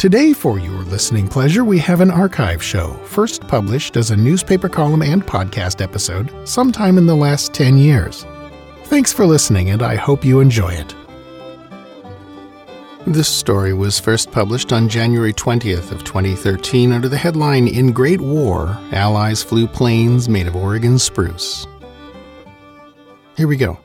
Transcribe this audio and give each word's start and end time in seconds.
Today, 0.00 0.32
for 0.32 0.58
your 0.58 0.82
listening 0.84 1.28
pleasure, 1.28 1.62
we 1.62 1.78
have 1.80 2.00
an 2.00 2.10
archive 2.10 2.62
show, 2.62 2.94
first 3.04 3.46
published 3.46 3.98
as 3.98 4.10
a 4.10 4.16
newspaper 4.16 4.66
column 4.66 5.02
and 5.02 5.22
podcast 5.22 5.82
episode 5.82 6.32
sometime 6.48 6.96
in 6.96 7.04
the 7.04 7.14
last 7.14 7.52
10 7.52 7.76
years. 7.76 8.24
Thanks 8.84 9.12
for 9.12 9.26
listening, 9.26 9.68
and 9.68 9.82
I 9.82 9.96
hope 9.96 10.24
you 10.24 10.40
enjoy 10.40 10.70
it. 10.70 10.94
This 13.06 13.28
story 13.28 13.74
was 13.74 14.00
first 14.00 14.32
published 14.32 14.72
on 14.72 14.88
January 14.88 15.34
20th 15.34 15.92
of 15.92 16.02
2013 16.02 16.92
under 16.92 17.10
the 17.10 17.18
headline 17.18 17.68
In 17.68 17.92
Great 17.92 18.22
War, 18.22 18.78
Allies 18.92 19.42
Flew 19.42 19.66
Planes 19.66 20.30
Made 20.30 20.46
of 20.46 20.56
Oregon 20.56 20.98
Spruce. 20.98 21.66
Here 23.36 23.46
we 23.46 23.58
go. 23.58 23.78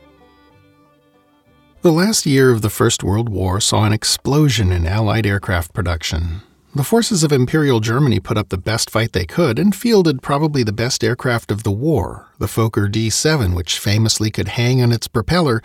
The 1.86 1.92
last 1.92 2.26
year 2.26 2.50
of 2.50 2.64
the 2.64 2.72
First 2.72 3.04
World 3.04 3.30
War 3.30 3.62
saw 3.62 3.84
an 3.84 3.94
explosion 3.94 4.72
in 4.72 4.88
Allied 4.88 5.28
aircraft 5.28 5.72
production. 5.72 6.42
The 6.74 6.84
forces 6.84 7.24
of 7.24 7.32
Imperial 7.32 7.80
Germany 7.80 8.20
put 8.20 8.40
up 8.40 8.50
the 8.50 8.58
best 8.58 8.90
fight 8.90 9.12
they 9.14 9.28
could 9.28 9.60
and 9.60 9.76
fielded 9.76 10.24
probably 10.24 10.64
the 10.64 10.74
best 10.74 11.04
aircraft 11.04 11.52
of 11.52 11.62
the 11.62 11.70
war, 11.70 12.30
the 12.40 12.48
Fokker 12.48 12.92
D 12.92 13.12
7, 13.12 13.54
which 13.54 13.78
famously 13.78 14.32
could 14.32 14.48
hang 14.48 14.82
on 14.82 14.92
its 14.92 15.08
propeller, 15.08 15.62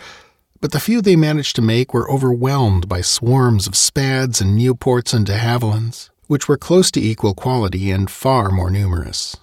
but 0.59 0.71
the 0.73 0.79
few 0.79 1.01
they 1.01 1.15
managed 1.15 1.55
to 1.55 1.61
make 1.63 1.91
were 1.91 2.07
overwhelmed 2.11 2.87
by 2.87 3.01
swarms 3.01 3.65
of 3.65 3.75
Spads 3.75 4.39
and 4.39 4.55
Nieuports 4.55 5.15
and 5.15 5.25
de 5.25 5.39
Havillands, 5.39 6.11
which 6.27 6.47
were 6.47 6.55
close 6.55 6.91
to 6.91 7.01
equal 7.01 7.33
quality 7.33 7.89
and 7.89 8.11
far 8.11 8.51
more 8.51 8.69
numerous. 8.69 9.37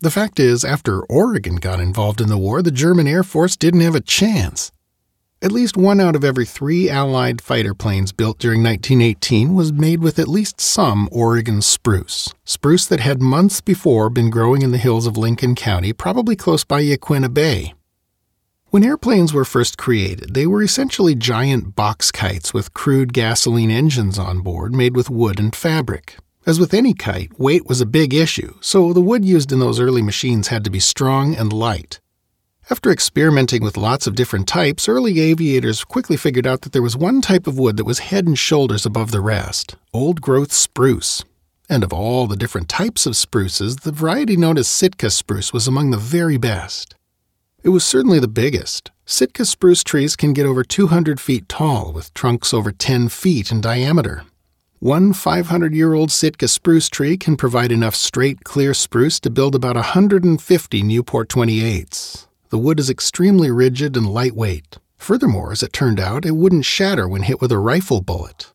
The 0.00 0.10
fact 0.10 0.40
is, 0.40 0.64
after 0.64 1.02
Oregon 1.02 1.56
got 1.56 1.80
involved 1.80 2.22
in 2.22 2.30
the 2.30 2.38
war, 2.38 2.62
the 2.62 2.70
German 2.70 3.06
Air 3.06 3.22
Force 3.22 3.58
didn't 3.58 3.82
have 3.82 3.94
a 3.94 4.00
chance. 4.00 4.72
At 5.40 5.52
least 5.52 5.76
one 5.76 6.00
out 6.00 6.16
of 6.16 6.24
every 6.24 6.44
three 6.44 6.90
Allied 6.90 7.40
fighter 7.40 7.72
planes 7.72 8.10
built 8.10 8.40
during 8.40 8.60
1918 8.60 9.54
was 9.54 9.72
made 9.72 10.00
with 10.02 10.18
at 10.18 10.26
least 10.26 10.60
some 10.60 11.08
Oregon 11.12 11.62
spruce, 11.62 12.34
spruce 12.44 12.86
that 12.86 12.98
had 12.98 13.22
months 13.22 13.60
before 13.60 14.10
been 14.10 14.30
growing 14.30 14.62
in 14.62 14.72
the 14.72 14.78
hills 14.78 15.06
of 15.06 15.16
Lincoln 15.16 15.54
County, 15.54 15.92
probably 15.92 16.34
close 16.34 16.64
by 16.64 16.82
Yaquina 16.82 17.32
Bay. 17.32 17.72
When 18.70 18.82
airplanes 18.82 19.32
were 19.32 19.44
first 19.44 19.78
created, 19.78 20.34
they 20.34 20.44
were 20.44 20.60
essentially 20.60 21.14
giant 21.14 21.76
box 21.76 22.10
kites 22.10 22.52
with 22.52 22.74
crude 22.74 23.12
gasoline 23.12 23.70
engines 23.70 24.18
on 24.18 24.40
board 24.40 24.74
made 24.74 24.96
with 24.96 25.08
wood 25.08 25.38
and 25.38 25.54
fabric. 25.54 26.16
As 26.46 26.58
with 26.58 26.74
any 26.74 26.94
kite, 26.94 27.38
weight 27.38 27.66
was 27.68 27.80
a 27.80 27.86
big 27.86 28.12
issue, 28.12 28.54
so 28.60 28.92
the 28.92 29.00
wood 29.00 29.24
used 29.24 29.52
in 29.52 29.60
those 29.60 29.78
early 29.78 30.02
machines 30.02 30.48
had 30.48 30.64
to 30.64 30.70
be 30.70 30.80
strong 30.80 31.36
and 31.36 31.52
light. 31.52 32.00
After 32.70 32.90
experimenting 32.90 33.62
with 33.62 33.78
lots 33.78 34.06
of 34.06 34.14
different 34.14 34.46
types, 34.46 34.90
early 34.90 35.20
aviators 35.20 35.84
quickly 35.84 36.18
figured 36.18 36.46
out 36.46 36.60
that 36.60 36.72
there 36.72 36.82
was 36.82 36.98
one 36.98 37.22
type 37.22 37.46
of 37.46 37.58
wood 37.58 37.78
that 37.78 37.86
was 37.86 38.10
head 38.10 38.26
and 38.26 38.38
shoulders 38.38 38.84
above 38.84 39.10
the 39.10 39.22
rest 39.22 39.76
old 39.94 40.20
growth 40.20 40.52
spruce. 40.52 41.24
And 41.70 41.82
of 41.82 41.94
all 41.94 42.26
the 42.26 42.36
different 42.36 42.68
types 42.68 43.06
of 43.06 43.16
spruces, 43.16 43.76
the 43.76 43.92
variety 43.92 44.36
known 44.36 44.58
as 44.58 44.68
Sitka 44.68 45.08
spruce 45.08 45.50
was 45.50 45.66
among 45.66 45.90
the 45.90 45.96
very 45.96 46.36
best. 46.36 46.94
It 47.62 47.70
was 47.70 47.84
certainly 47.84 48.18
the 48.18 48.28
biggest. 48.28 48.90
Sitka 49.06 49.46
spruce 49.46 49.82
trees 49.82 50.14
can 50.14 50.34
get 50.34 50.44
over 50.46 50.62
200 50.62 51.20
feet 51.20 51.48
tall, 51.48 51.92
with 51.92 52.12
trunks 52.12 52.52
over 52.52 52.70
10 52.70 53.08
feet 53.08 53.50
in 53.50 53.62
diameter, 53.62 54.24
one 54.80 55.12
500 55.12 55.74
year 55.74 55.94
old 55.94 56.12
Sitka 56.12 56.46
spruce 56.46 56.88
tree 56.88 57.16
can 57.16 57.36
provide 57.36 57.72
enough 57.72 57.96
straight, 57.96 58.44
clear 58.44 58.74
spruce 58.74 59.18
to 59.20 59.30
build 59.30 59.56
about 59.56 59.74
150 59.74 60.82
Nieuport 60.82 61.26
28s. 61.26 62.27
The 62.50 62.58
wood 62.58 62.80
is 62.80 62.88
extremely 62.88 63.50
rigid 63.50 63.96
and 63.96 64.08
lightweight. 64.08 64.78
Furthermore, 64.96 65.52
as 65.52 65.62
it 65.62 65.72
turned 65.72 66.00
out, 66.00 66.24
it 66.24 66.36
wouldn't 66.36 66.64
shatter 66.64 67.06
when 67.06 67.22
hit 67.22 67.40
with 67.40 67.52
a 67.52 67.58
rifle 67.58 68.00
bullet. 68.00 68.52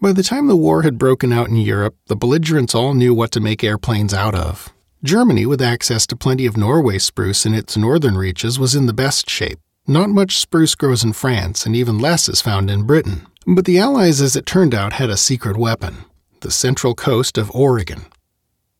By 0.00 0.12
the 0.12 0.22
time 0.22 0.48
the 0.48 0.56
war 0.56 0.82
had 0.82 0.98
broken 0.98 1.32
out 1.32 1.48
in 1.48 1.56
Europe, 1.56 1.96
the 2.06 2.16
belligerents 2.16 2.74
all 2.74 2.92
knew 2.92 3.14
what 3.14 3.30
to 3.32 3.40
make 3.40 3.64
airplanes 3.64 4.12
out 4.12 4.34
of. 4.34 4.72
Germany, 5.02 5.46
with 5.46 5.62
access 5.62 6.06
to 6.08 6.16
plenty 6.16 6.44
of 6.44 6.56
Norway 6.56 6.98
spruce 6.98 7.46
in 7.46 7.54
its 7.54 7.76
northern 7.76 8.16
reaches, 8.16 8.58
was 8.58 8.74
in 8.74 8.86
the 8.86 8.92
best 8.92 9.30
shape. 9.30 9.58
Not 9.86 10.10
much 10.10 10.38
spruce 10.38 10.74
grows 10.74 11.02
in 11.02 11.12
France, 11.12 11.66
and 11.66 11.74
even 11.74 11.98
less 11.98 12.28
is 12.28 12.40
found 12.40 12.70
in 12.70 12.84
Britain. 12.84 13.26
But 13.46 13.64
the 13.64 13.78
Allies, 13.78 14.20
as 14.20 14.36
it 14.36 14.46
turned 14.46 14.74
out, 14.74 14.94
had 14.94 15.10
a 15.10 15.16
secret 15.16 15.56
weapon 15.56 16.04
the 16.40 16.50
central 16.50 16.94
coast 16.94 17.38
of 17.38 17.54
Oregon. 17.54 18.02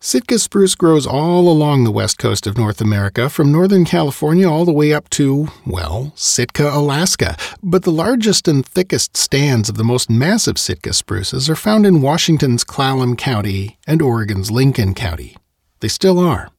Sitka 0.04 0.40
spruce 0.40 0.74
grows 0.74 1.06
all 1.06 1.48
along 1.48 1.84
the 1.84 1.92
west 1.92 2.18
coast 2.18 2.48
of 2.48 2.58
North 2.58 2.80
America, 2.80 3.30
from 3.30 3.52
northern 3.52 3.84
California 3.84 4.50
all 4.50 4.64
the 4.64 4.72
way 4.72 4.92
up 4.92 5.08
to, 5.10 5.46
well, 5.64 6.12
Sitka, 6.16 6.74
Alaska. 6.74 7.36
But 7.62 7.84
the 7.84 7.92
largest 7.92 8.48
and 8.48 8.66
thickest 8.66 9.16
stands 9.16 9.68
of 9.68 9.76
the 9.76 9.84
most 9.84 10.10
massive 10.10 10.58
Sitka 10.58 10.92
spruces 10.92 11.48
are 11.48 11.54
found 11.54 11.86
in 11.86 12.02
Washington's 12.02 12.64
Clallam 12.64 13.16
County 13.16 13.78
and 13.86 14.02
Oregon's 14.02 14.50
Lincoln 14.50 14.92
County. 14.92 15.36
They 15.78 15.86
still 15.86 16.18
are. 16.18 16.50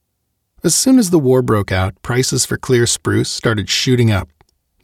As 0.63 0.73
soon 0.73 0.97
as 0.97 1.09
the 1.09 1.19
war 1.19 1.41
broke 1.41 1.73
out, 1.73 2.01
prices 2.01 2.45
for 2.45 2.55
clear 2.55 2.87
spruce 2.87 3.29
started 3.29 3.69
shooting 3.69 4.09
up. 4.09 4.29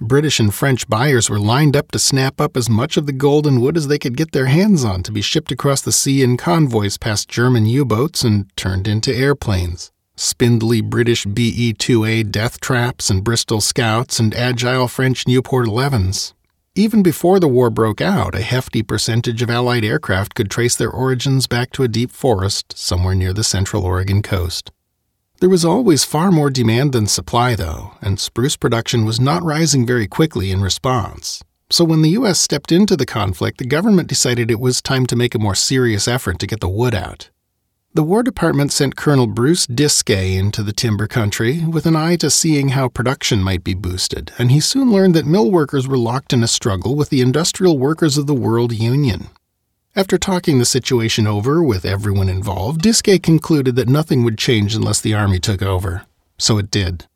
British 0.01 0.39
and 0.39 0.53
French 0.53 0.87
buyers 0.87 1.29
were 1.29 1.39
lined 1.39 1.75
up 1.75 1.91
to 1.91 1.99
snap 1.99 2.39
up 2.39 2.55
as 2.55 2.69
much 2.69 2.95
of 2.95 3.05
the 3.05 3.11
golden 3.11 3.59
wood 3.59 3.75
as 3.75 3.87
they 3.87 3.99
could 3.99 4.15
get 4.15 4.31
their 4.31 4.45
hands 4.45 4.85
on 4.85 5.03
to 5.03 5.11
be 5.11 5.21
shipped 5.21 5.51
across 5.51 5.81
the 5.81 5.91
sea 5.91 6.23
in 6.23 6.37
convoys 6.37 6.97
past 6.97 7.27
German 7.27 7.65
U 7.65 7.83
boats 7.83 8.23
and 8.23 8.45
turned 8.55 8.87
into 8.87 9.13
airplanes. 9.13 9.91
Spindly 10.15 10.79
British 10.79 11.25
BE 11.25 11.73
2A 11.73 12.31
death 12.31 12.61
traps 12.61 13.09
and 13.09 13.25
Bristol 13.25 13.59
Scouts 13.59 14.19
and 14.19 14.33
agile 14.33 14.87
French 14.87 15.25
Nieuport 15.25 15.65
11s. 15.65 16.33
Even 16.75 17.03
before 17.03 17.41
the 17.41 17.47
war 17.49 17.69
broke 17.69 17.99
out, 17.99 18.35
a 18.35 18.41
hefty 18.41 18.81
percentage 18.81 19.41
of 19.41 19.49
Allied 19.49 19.83
aircraft 19.83 20.33
could 20.33 20.49
trace 20.49 20.77
their 20.77 20.91
origins 20.91 21.45
back 21.45 21.71
to 21.73 21.83
a 21.83 21.89
deep 21.89 22.11
forest 22.11 22.77
somewhere 22.77 23.15
near 23.15 23.33
the 23.33 23.43
central 23.43 23.83
Oregon 23.83 24.21
coast. 24.21 24.71
There 25.39 25.49
was 25.49 25.63
always 25.63 26.03
far 26.03 26.31
more 26.31 26.49
demand 26.49 26.91
than 26.91 27.07
supply, 27.07 27.55
though, 27.55 27.93
and 28.01 28.19
spruce 28.19 28.57
production 28.57 29.05
was 29.05 29.21
not 29.21 29.41
rising 29.41 29.85
very 29.85 30.05
quickly 30.05 30.51
in 30.51 30.61
response. 30.61 31.41
So 31.69 31.85
when 31.85 32.01
the 32.01 32.09
U.S. 32.09 32.41
stepped 32.41 32.73
into 32.73 32.97
the 32.97 33.05
conflict, 33.05 33.57
the 33.57 33.65
government 33.65 34.09
decided 34.09 34.51
it 34.51 34.59
was 34.59 34.81
time 34.81 35.05
to 35.05 35.15
make 35.15 35.33
a 35.33 35.39
more 35.39 35.55
serious 35.55 36.09
effort 36.09 36.39
to 36.39 36.47
get 36.47 36.59
the 36.59 36.67
wood 36.67 36.93
out. 36.93 37.29
The 37.93 38.03
War 38.03 38.21
Department 38.21 38.73
sent 38.73 38.97
Colonel 38.97 39.27
Bruce 39.27 39.65
Disque 39.65 40.09
into 40.09 40.61
the 40.61 40.73
timber 40.73 41.07
country 41.07 41.63
with 41.65 41.85
an 41.85 41.95
eye 41.95 42.17
to 42.17 42.29
seeing 42.29 42.69
how 42.69 42.89
production 42.89 43.41
might 43.41 43.63
be 43.63 43.73
boosted, 43.73 44.33
and 44.37 44.51
he 44.51 44.59
soon 44.59 44.91
learned 44.91 45.15
that 45.15 45.25
mill 45.25 45.49
workers 45.49 45.87
were 45.87 45.97
locked 45.97 46.33
in 46.33 46.43
a 46.43 46.47
struggle 46.47 46.95
with 46.95 47.09
the 47.11 47.21
Industrial 47.21 47.77
Workers 47.77 48.17
of 48.17 48.27
the 48.27 48.35
World 48.35 48.73
Union. 48.73 49.29
After 49.95 50.19
talking 50.19 50.59
the 50.59 50.65
situation 50.65 51.25
over 51.25 51.63
with 51.63 51.83
everyone 51.83 52.29
involved, 52.29 52.81
Disque 52.81 53.23
concluded 53.23 53.75
that 53.75 53.89
nothing 53.89 54.23
would 54.23 54.37
change 54.37 54.75
unless 54.75 55.01
the 55.01 55.15
Army 55.15 55.39
took 55.39 55.63
over. 55.63 56.03
So 56.37 56.59
it 56.59 56.69
did. 56.69 57.07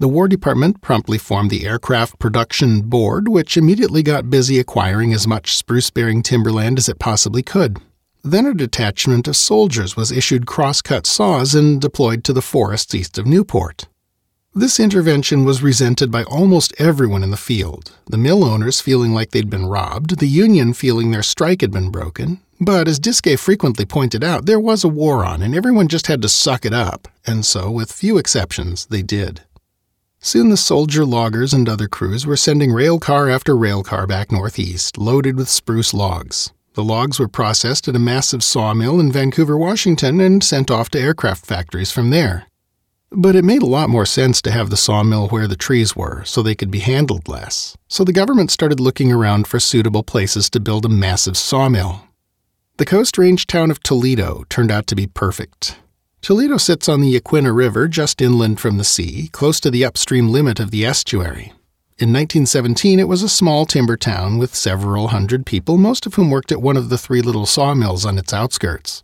The 0.00 0.08
War 0.08 0.26
Department 0.26 0.80
promptly 0.80 1.18
formed 1.18 1.50
the 1.50 1.64
Aircraft 1.64 2.18
Production 2.18 2.82
Board, 2.82 3.28
which 3.28 3.56
immediately 3.56 4.02
got 4.02 4.28
busy 4.28 4.58
acquiring 4.58 5.12
as 5.12 5.28
much 5.28 5.54
spruce 5.54 5.90
bearing 5.90 6.22
timberland 6.22 6.78
as 6.78 6.88
it 6.88 6.98
possibly 6.98 7.44
could. 7.44 7.78
Then 8.24 8.44
a 8.44 8.54
detachment 8.54 9.28
of 9.28 9.36
soldiers 9.36 9.96
was 9.96 10.10
issued 10.10 10.46
cross-cut 10.46 11.06
saws 11.06 11.54
and 11.54 11.80
deployed 11.80 12.24
to 12.24 12.32
the 12.32 12.42
forests 12.42 12.94
east 12.94 13.18
of 13.18 13.26
Newport. 13.26 13.86
This 14.52 14.80
intervention 14.80 15.44
was 15.44 15.62
resented 15.62 16.10
by 16.10 16.24
almost 16.24 16.74
everyone 16.76 17.22
in 17.22 17.30
the 17.30 17.36
field, 17.36 17.92
the 18.06 18.18
mill 18.18 18.42
owners 18.42 18.80
feeling 18.80 19.14
like 19.14 19.30
they'd 19.30 19.48
been 19.48 19.66
robbed, 19.66 20.18
the 20.18 20.26
union 20.26 20.72
feeling 20.72 21.12
their 21.12 21.22
strike 21.22 21.60
had 21.60 21.70
been 21.70 21.90
broken. 21.90 22.40
But 22.60 22.88
as 22.88 22.98
Disque 22.98 23.38
frequently 23.38 23.84
pointed 23.86 24.24
out, 24.24 24.46
there 24.46 24.58
was 24.58 24.82
a 24.82 24.88
war 24.88 25.24
on, 25.24 25.40
and 25.40 25.54
everyone 25.54 25.86
just 25.86 26.08
had 26.08 26.20
to 26.22 26.28
suck 26.28 26.66
it 26.66 26.72
up, 26.72 27.06
and 27.24 27.46
so, 27.46 27.70
with 27.70 27.92
few 27.92 28.18
exceptions, 28.18 28.86
they 28.86 29.02
did. 29.02 29.42
Soon 30.18 30.48
the 30.48 30.56
soldier 30.56 31.04
loggers 31.04 31.54
and 31.54 31.68
other 31.68 31.86
crews 31.86 32.26
were 32.26 32.36
sending 32.36 32.72
rail 32.72 32.98
car 32.98 33.30
after 33.30 33.56
rail 33.56 33.84
car 33.84 34.04
back 34.04 34.32
northeast, 34.32 34.98
loaded 34.98 35.36
with 35.36 35.48
spruce 35.48 35.94
logs. 35.94 36.52
The 36.74 36.82
logs 36.82 37.20
were 37.20 37.28
processed 37.28 37.86
at 37.86 37.94
a 37.94 38.00
massive 38.00 38.42
sawmill 38.42 38.98
in 38.98 39.12
Vancouver, 39.12 39.56
Washington, 39.56 40.20
and 40.20 40.42
sent 40.42 40.72
off 40.72 40.88
to 40.90 41.00
aircraft 41.00 41.46
factories 41.46 41.92
from 41.92 42.10
there. 42.10 42.49
But 43.12 43.34
it 43.34 43.44
made 43.44 43.62
a 43.62 43.66
lot 43.66 43.90
more 43.90 44.06
sense 44.06 44.40
to 44.42 44.52
have 44.52 44.70
the 44.70 44.76
sawmill 44.76 45.28
where 45.28 45.48
the 45.48 45.56
trees 45.56 45.96
were, 45.96 46.24
so 46.24 46.42
they 46.42 46.54
could 46.54 46.70
be 46.70 46.78
handled 46.78 47.28
less. 47.28 47.76
So 47.88 48.04
the 48.04 48.12
government 48.12 48.52
started 48.52 48.78
looking 48.78 49.10
around 49.10 49.48
for 49.48 49.58
suitable 49.58 50.04
places 50.04 50.48
to 50.50 50.60
build 50.60 50.84
a 50.84 50.88
massive 50.88 51.36
sawmill. 51.36 52.04
The 52.76 52.86
Coast 52.86 53.18
Range 53.18 53.44
town 53.48 53.70
of 53.72 53.82
Toledo 53.82 54.44
turned 54.48 54.70
out 54.70 54.86
to 54.86 54.94
be 54.94 55.08
perfect. 55.08 55.76
Toledo 56.22 56.56
sits 56.56 56.88
on 56.88 57.00
the 57.00 57.18
Yaquina 57.18 57.52
River 57.52 57.88
just 57.88 58.22
inland 58.22 58.60
from 58.60 58.78
the 58.78 58.84
sea, 58.84 59.28
close 59.32 59.58
to 59.60 59.70
the 59.70 59.84
upstream 59.84 60.28
limit 60.28 60.60
of 60.60 60.70
the 60.70 60.86
estuary. 60.86 61.52
In 61.98 62.12
1917, 62.12 63.00
it 63.00 63.08
was 63.08 63.22
a 63.22 63.28
small 63.28 63.66
timber 63.66 63.96
town 63.96 64.38
with 64.38 64.54
several 64.54 65.08
hundred 65.08 65.44
people, 65.44 65.76
most 65.78 66.06
of 66.06 66.14
whom 66.14 66.30
worked 66.30 66.52
at 66.52 66.62
one 66.62 66.76
of 66.76 66.90
the 66.90 66.96
three 66.96 67.22
little 67.22 67.44
sawmills 67.44 68.06
on 68.06 68.18
its 68.18 68.32
outskirts. 68.32 69.02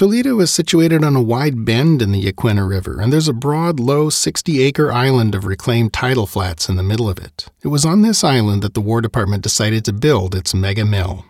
Toledo 0.00 0.40
is 0.40 0.50
situated 0.50 1.04
on 1.04 1.14
a 1.14 1.20
wide 1.20 1.66
bend 1.66 2.00
in 2.00 2.10
the 2.10 2.24
Yaquina 2.24 2.66
River, 2.66 3.02
and 3.02 3.12
there's 3.12 3.28
a 3.28 3.34
broad, 3.34 3.78
low 3.78 4.08
60 4.08 4.62
acre 4.62 4.90
island 4.90 5.34
of 5.34 5.44
reclaimed 5.44 5.92
tidal 5.92 6.26
flats 6.26 6.70
in 6.70 6.76
the 6.76 6.82
middle 6.82 7.06
of 7.06 7.18
it. 7.18 7.48
It 7.62 7.68
was 7.68 7.84
on 7.84 8.00
this 8.00 8.24
island 8.24 8.62
that 8.62 8.72
the 8.72 8.80
War 8.80 9.02
Department 9.02 9.42
decided 9.42 9.84
to 9.84 9.92
build 9.92 10.34
its 10.34 10.54
mega 10.54 10.86
mill. 10.86 11.26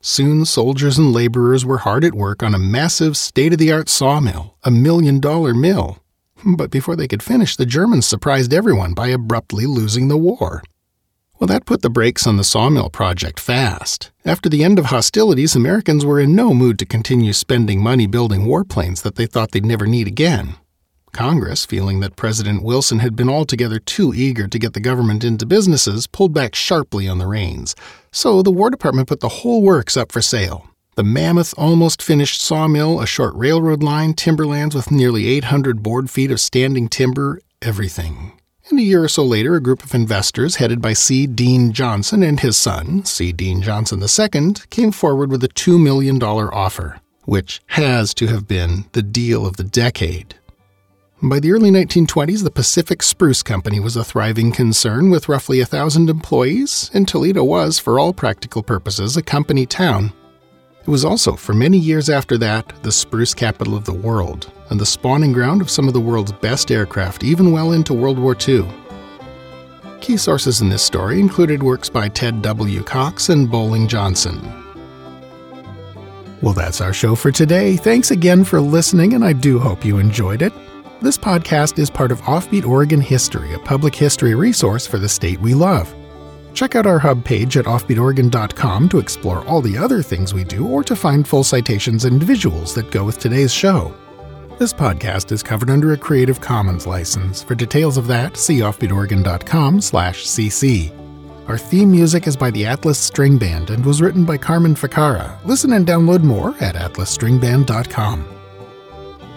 Soon, 0.00 0.44
soldiers 0.44 0.96
and 0.96 1.12
laborers 1.12 1.64
were 1.64 1.78
hard 1.78 2.04
at 2.04 2.14
work 2.14 2.40
on 2.40 2.54
a 2.54 2.56
massive, 2.56 3.16
state 3.16 3.52
of 3.52 3.58
the 3.58 3.72
art 3.72 3.88
sawmill, 3.88 4.54
a 4.62 4.70
million 4.70 5.18
dollar 5.18 5.52
mill. 5.52 5.98
But 6.44 6.70
before 6.70 6.94
they 6.94 7.08
could 7.08 7.20
finish, 7.20 7.56
the 7.56 7.66
Germans 7.66 8.06
surprised 8.06 8.54
everyone 8.54 8.94
by 8.94 9.08
abruptly 9.08 9.66
losing 9.66 10.06
the 10.06 10.16
war. 10.16 10.62
Well, 11.40 11.48
that 11.48 11.66
put 11.66 11.82
the 11.82 11.90
brakes 11.90 12.26
on 12.28 12.36
the 12.36 12.44
sawmill 12.44 12.90
project 12.90 13.40
fast. 13.40 14.12
After 14.24 14.48
the 14.48 14.62
end 14.62 14.78
of 14.78 14.86
hostilities, 14.86 15.56
Americans 15.56 16.04
were 16.04 16.20
in 16.20 16.36
no 16.36 16.54
mood 16.54 16.78
to 16.78 16.86
continue 16.86 17.32
spending 17.32 17.82
money 17.82 18.06
building 18.06 18.42
warplanes 18.42 19.02
that 19.02 19.16
they 19.16 19.26
thought 19.26 19.50
they'd 19.50 19.66
never 19.66 19.86
need 19.86 20.06
again. 20.06 20.54
Congress, 21.12 21.66
feeling 21.66 22.00
that 22.00 22.16
President 22.16 22.62
Wilson 22.62 23.00
had 23.00 23.16
been 23.16 23.28
altogether 23.28 23.80
too 23.80 24.12
eager 24.14 24.46
to 24.46 24.58
get 24.58 24.74
the 24.74 24.80
government 24.80 25.24
into 25.24 25.44
businesses, 25.44 26.06
pulled 26.06 26.32
back 26.32 26.54
sharply 26.54 27.08
on 27.08 27.18
the 27.18 27.26
reins. 27.26 27.74
So 28.12 28.42
the 28.42 28.50
War 28.52 28.70
Department 28.70 29.08
put 29.08 29.20
the 29.20 29.28
whole 29.28 29.62
works 29.62 29.96
up 29.96 30.12
for 30.12 30.22
sale. 30.22 30.68
The 30.94 31.04
mammoth, 31.04 31.52
almost 31.58 32.00
finished 32.00 32.40
sawmill, 32.40 33.00
a 33.00 33.06
short 33.06 33.34
railroad 33.34 33.82
line, 33.82 34.14
timberlands 34.14 34.74
with 34.74 34.92
nearly 34.92 35.26
800 35.26 35.82
board 35.82 36.10
feet 36.10 36.30
of 36.30 36.40
standing 36.40 36.88
timber, 36.88 37.40
everything. 37.60 38.32
And 38.70 38.78
a 38.78 38.82
year 38.82 39.04
or 39.04 39.08
so 39.08 39.22
later, 39.22 39.54
a 39.54 39.62
group 39.62 39.82
of 39.82 39.94
investors 39.94 40.56
headed 40.56 40.80
by 40.80 40.94
C. 40.94 41.26
Dean 41.26 41.72
Johnson 41.72 42.22
and 42.22 42.40
his 42.40 42.56
son, 42.56 43.04
C. 43.04 43.30
Dean 43.30 43.60
Johnson 43.60 44.02
II, 44.02 44.54
came 44.70 44.90
forward 44.90 45.30
with 45.30 45.44
a 45.44 45.48
$2 45.48 45.78
million 45.78 46.22
offer, 46.22 46.98
which 47.24 47.60
has 47.66 48.14
to 48.14 48.26
have 48.28 48.48
been 48.48 48.86
the 48.92 49.02
deal 49.02 49.46
of 49.46 49.58
the 49.58 49.64
decade. 49.64 50.36
By 51.22 51.40
the 51.40 51.52
early 51.52 51.70
1920s, 51.70 52.42
the 52.42 52.50
Pacific 52.50 53.02
Spruce 53.02 53.42
Company 53.42 53.80
was 53.80 53.96
a 53.96 54.04
thriving 54.04 54.50
concern 54.50 55.10
with 55.10 55.28
roughly 55.28 55.60
a 55.60 55.66
thousand 55.66 56.08
employees, 56.08 56.90
and 56.94 57.06
Toledo 57.06 57.44
was, 57.44 57.78
for 57.78 57.98
all 57.98 58.14
practical 58.14 58.62
purposes, 58.62 59.16
a 59.16 59.22
company 59.22 59.66
town. 59.66 60.10
It 60.80 60.88
was 60.88 61.04
also, 61.04 61.34
for 61.34 61.52
many 61.52 61.78
years 61.78 62.08
after 62.08 62.38
that, 62.38 62.72
the 62.82 62.92
spruce 62.92 63.34
capital 63.34 63.76
of 63.76 63.84
the 63.84 63.94
world, 63.94 64.50
and 64.74 64.80
the 64.80 64.84
spawning 64.84 65.30
ground 65.30 65.62
of 65.62 65.70
some 65.70 65.86
of 65.86 65.94
the 65.94 66.00
world's 66.00 66.32
best 66.32 66.72
aircraft, 66.72 67.22
even 67.22 67.52
well 67.52 67.70
into 67.70 67.94
World 67.94 68.18
War 68.18 68.36
II. 68.36 68.66
Key 70.00 70.16
sources 70.16 70.62
in 70.62 70.68
this 70.68 70.82
story 70.82 71.20
included 71.20 71.62
works 71.62 71.88
by 71.88 72.08
Ted 72.08 72.42
W. 72.42 72.82
Cox 72.82 73.28
and 73.28 73.48
Bowling 73.48 73.86
Johnson. 73.86 74.42
Well, 76.42 76.54
that's 76.54 76.80
our 76.80 76.92
show 76.92 77.14
for 77.14 77.30
today. 77.30 77.76
Thanks 77.76 78.10
again 78.10 78.42
for 78.42 78.60
listening, 78.60 79.12
and 79.12 79.24
I 79.24 79.32
do 79.32 79.60
hope 79.60 79.84
you 79.84 79.98
enjoyed 79.98 80.42
it. 80.42 80.52
This 81.00 81.16
podcast 81.16 81.78
is 81.78 81.88
part 81.88 82.10
of 82.10 82.20
Offbeat 82.22 82.66
Oregon 82.66 83.00
History, 83.00 83.54
a 83.54 83.60
public 83.60 83.94
history 83.94 84.34
resource 84.34 84.88
for 84.88 84.98
the 84.98 85.08
state 85.08 85.40
we 85.40 85.54
love. 85.54 85.94
Check 86.52 86.74
out 86.74 86.84
our 86.84 86.98
hub 86.98 87.24
page 87.24 87.56
at 87.56 87.66
offbeatoregon.com 87.66 88.88
to 88.88 88.98
explore 88.98 89.46
all 89.46 89.60
the 89.60 89.78
other 89.78 90.02
things 90.02 90.34
we 90.34 90.42
do 90.42 90.66
or 90.66 90.82
to 90.82 90.96
find 90.96 91.28
full 91.28 91.44
citations 91.44 92.06
and 92.06 92.20
visuals 92.20 92.74
that 92.74 92.90
go 92.90 93.04
with 93.04 93.20
today's 93.20 93.52
show. 93.52 93.94
This 94.58 94.72
podcast 94.72 95.32
is 95.32 95.42
covered 95.42 95.68
under 95.68 95.92
a 95.92 95.96
Creative 95.96 96.40
Commons 96.40 96.86
license. 96.86 97.42
For 97.42 97.54
details 97.54 97.96
of 97.96 98.06
that, 98.06 98.36
see 98.36 98.60
offbeatoregon.com/cc. 98.60 100.92
Our 101.48 101.58
theme 101.58 101.90
music 101.90 102.26
is 102.26 102.36
by 102.36 102.50
the 102.50 102.64
Atlas 102.64 102.98
String 102.98 103.36
Band 103.36 103.70
and 103.70 103.84
was 103.84 104.00
written 104.00 104.24
by 104.24 104.38
Carmen 104.38 104.74
Ficara. 104.74 105.36
Listen 105.44 105.74
and 105.74 105.86
download 105.86 106.22
more 106.22 106.54
at 106.60 106.76
atlasstringband.com. 106.76 108.24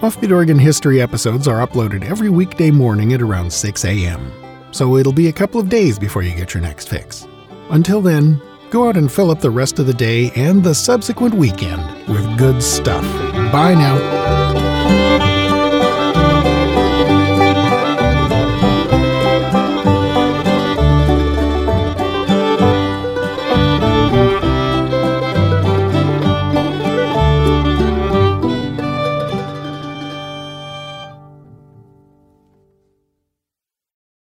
Offbeat 0.02 0.32
Oregon 0.32 0.60
History 0.60 1.02
episodes 1.02 1.48
are 1.48 1.68
uploaded 1.68 2.06
every 2.06 2.30
weekday 2.30 2.72
morning 2.72 3.14
at 3.14 3.22
around 3.22 3.52
6 3.52 3.84
a.m 3.84 4.32
so 4.72 4.98
it'll 4.98 5.14
be 5.14 5.28
a 5.28 5.34
couple 5.34 5.60
of 5.60 5.70
days 5.70 5.98
before 5.98 6.24
you 6.24 6.36
get 6.36 6.54
your 6.54 6.62
next 6.62 6.90
fix. 6.90 7.28
Until 7.70 8.02
then, 8.02 8.42
go 8.70 8.88
out 8.88 8.98
and 8.98 9.12
fill 9.12 9.32
up 9.32 9.42
the 9.42 9.50
rest 9.50 9.80
of 9.80 9.88
the 9.88 9.94
day 9.94 10.32
and 10.36 10.64
the 10.64 10.76
subsequent 10.76 11.34
weekend 11.34 11.82
with 12.08 12.38
good 12.38 12.62
stuff. 12.62 13.04
Bye 13.52 13.74
now. 13.74 14.47